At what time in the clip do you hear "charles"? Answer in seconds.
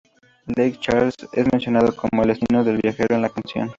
0.79-1.15